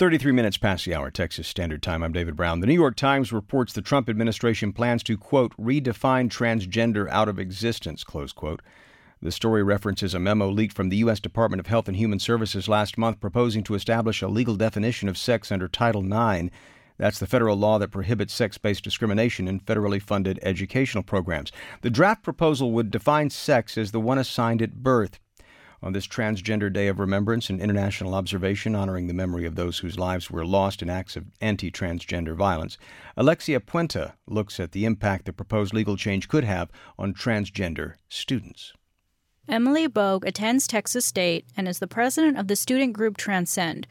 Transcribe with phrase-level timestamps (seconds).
[0.00, 2.02] 33 minutes past the hour, Texas Standard Time.
[2.02, 2.58] I'm David Brown.
[2.58, 7.38] The New York Times reports the Trump administration plans to, quote, redefine transgender out of
[7.38, 8.60] existence, close quote.
[9.22, 11.20] The story references a memo leaked from the U.S.
[11.20, 15.16] Department of Health and Human Services last month proposing to establish a legal definition of
[15.16, 16.50] sex under Title IX.
[16.98, 21.52] That's the federal law that prohibits sex based discrimination in federally funded educational programs.
[21.82, 25.20] The draft proposal would define sex as the one assigned at birth,
[25.84, 29.98] on this Transgender Day of Remembrance and International Observation honoring the memory of those whose
[29.98, 32.78] lives were lost in acts of anti transgender violence,
[33.18, 38.72] Alexia Puente looks at the impact the proposed legal change could have on transgender students.
[39.46, 43.86] Emily Bogue attends Texas State and is the president of the student group Transcend.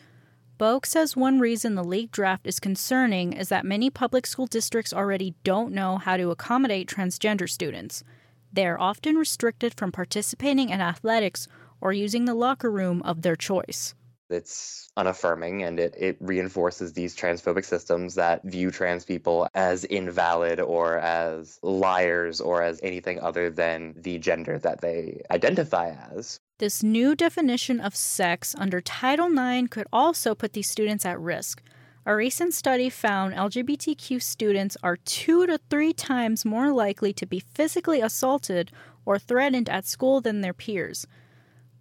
[0.58, 4.94] Bogue says one reason the league draft is concerning is that many public school districts
[4.94, 8.04] already don't know how to accommodate transgender students.
[8.52, 11.48] They are often restricted from participating in athletics
[11.84, 13.94] or using the locker room of their choice.
[14.30, 20.62] It's unaffirming and it, it reinforces these transphobic systems that view trans people as invalid
[20.62, 26.40] or as liars or as anything other than the gender that they identify as.
[26.58, 31.62] This new definition of sex under Title IX could also put these students at risk.
[32.06, 37.40] A recent study found LGBTQ students are two to three times more likely to be
[37.40, 38.72] physically assaulted
[39.06, 41.06] or threatened at school than their peers.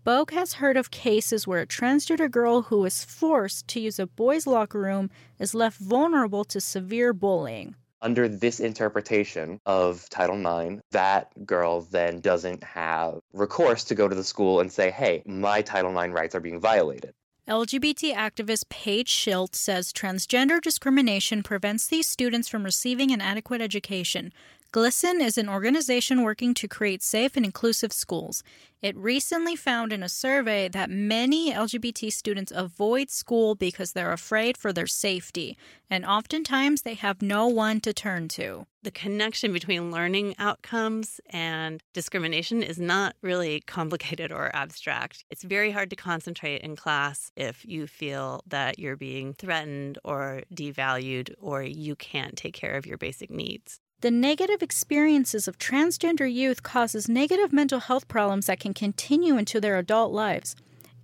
[0.04, 4.06] Bogue has heard of cases where a transgender girl who is forced to use a
[4.06, 7.76] boys' locker room is left vulnerable to severe bullying.
[8.00, 14.14] Under this interpretation of Title IX, that girl then doesn't have recourse to go to
[14.16, 17.14] the school and say, hey, my Title IX rights are being violated.
[17.48, 24.32] LGBT activist Paige Schilt says transgender discrimination prevents these students from receiving an adequate education,
[24.72, 28.42] GLSEN is an organization working to create safe and inclusive schools.
[28.80, 34.56] It recently found in a survey that many LGBT students avoid school because they're afraid
[34.56, 35.58] for their safety,
[35.90, 38.66] and oftentimes they have no one to turn to.
[38.82, 45.26] The connection between learning outcomes and discrimination is not really complicated or abstract.
[45.28, 50.44] It's very hard to concentrate in class if you feel that you're being threatened or
[50.50, 53.81] devalued or you can't take care of your basic needs.
[54.02, 59.60] The negative experiences of transgender youth causes negative mental health problems that can continue into
[59.60, 60.56] their adult lives.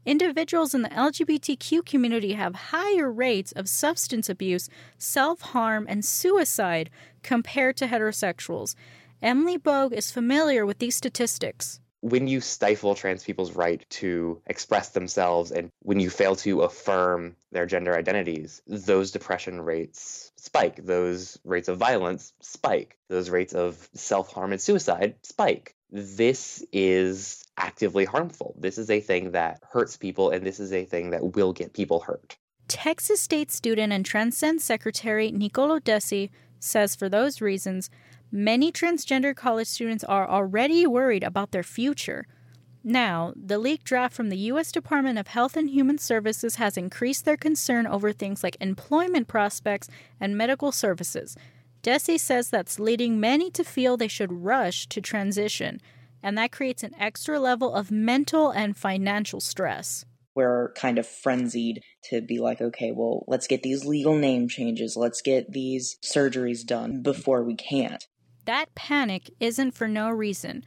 [0.05, 6.91] Individuals in the LGBTQ community have higher rates of substance abuse, self harm, and suicide
[7.23, 8.75] compared to heterosexuals.
[9.23, 14.91] Emily Bogue is familiar with these statistics when you stifle trans people's right to express
[14.91, 21.39] themselves and when you fail to affirm their gender identities, those depression rates spike, those
[21.45, 25.75] rates of violence spike, those rates of self harm and suicide spike.
[25.91, 28.55] This is actively harmful.
[28.59, 31.73] This is a thing that hurts people, and this is a thing that will get
[31.73, 32.37] people hurt.
[32.69, 36.29] Texas State student and Transcend Secretary Nicolo Desi
[36.61, 37.89] says for those reasons,
[38.31, 42.27] Many transgender college students are already worried about their future.
[42.85, 44.71] Now, the leaked draft from the U.S.
[44.71, 49.89] Department of Health and Human Services has increased their concern over things like employment prospects
[50.21, 51.37] and medical services.
[51.83, 55.81] Desi says that's leading many to feel they should rush to transition,
[56.23, 60.05] and that creates an extra level of mental and financial stress
[60.39, 64.97] we're kind of frenzied to be like, okay, well, let's get these legal name changes,
[64.97, 68.07] let's get these surgeries done before we can't.
[68.49, 70.65] That panic isn't for no reason.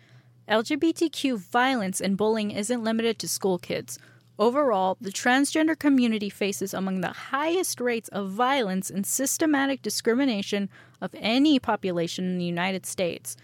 [0.48, 3.98] LGBTQ violence and bullying isn't limited to school kids.
[4.38, 10.70] Overall, the transgender community faces among the highest rates of violence and systematic discrimination
[11.02, 13.36] of any population in the United States.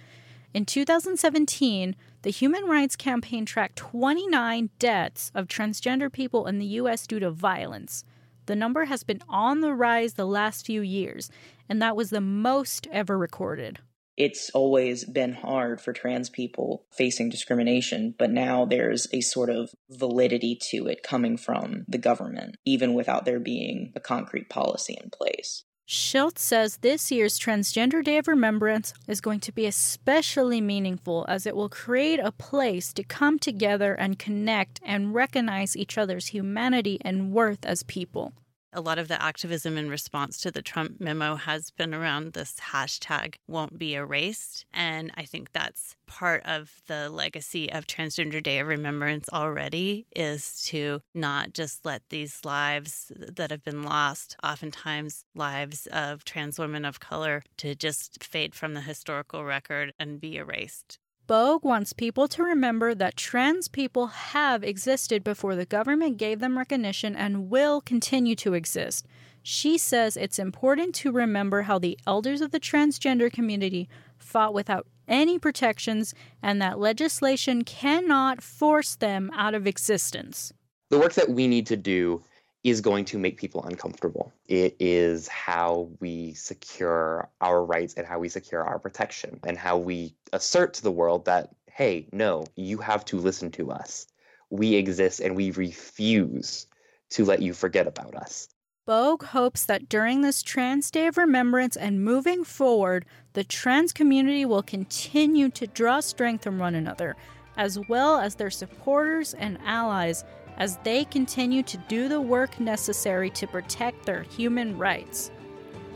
[0.53, 7.07] In 2017, the Human Rights Campaign tracked 29 deaths of transgender people in the U.S.
[7.07, 8.03] due to violence.
[8.45, 11.31] The number has been on the rise the last few years,
[11.67, 13.79] and that was the most ever recorded
[14.17, 19.69] it's always been hard for trans people facing discrimination, but now there's a sort of
[19.89, 25.11] validity to it coming from the government, even without there being a concrete policy in
[25.11, 25.63] place.
[25.87, 31.45] Schilt says this year's Transgender Day of Remembrance is going to be especially meaningful as
[31.45, 36.97] it will create a place to come together and connect and recognize each other's humanity
[37.05, 38.33] and worth as people
[38.77, 42.57] a lot of the activism in response to the Trump memo has been around this
[42.71, 44.65] hashtag won't be erased.
[44.71, 50.61] And I think that's part of the legacy of Transgender Day of Remembrance already is
[50.67, 56.85] to not just let these lives that have been lost, oftentimes lives of trans women
[56.85, 60.99] of color, to just fade from the historical record and be erased.
[61.27, 66.57] Bogue wants people to remember that trans people have existed before the government gave them
[66.57, 69.05] recognition and will continue to exist.
[69.43, 74.87] She says it's important to remember how the elders of the transgender community fought without
[75.05, 80.53] any protections and that legislation cannot force them out of existence.
[80.89, 82.23] The work that we need to do
[82.67, 84.33] is going to make people uncomfortable.
[84.49, 89.77] It is how we secure our rights and how we secure our protection and how
[89.77, 94.05] we assert to the world that, hey, no, you have to listen to us.
[94.49, 96.67] We exist and we refuse
[97.11, 98.49] to let you forget about us.
[98.85, 104.43] Bogue hopes that during this Trans Day of Remembrance and moving forward, the trans community
[104.43, 107.15] will continue to draw strength from one another,
[107.55, 110.25] as well as their supporters and allies,
[110.57, 115.31] as they continue to do the work necessary to protect their human rights.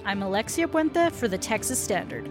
[0.05, 2.29] I'm Alexia Puente for the Texas Standard.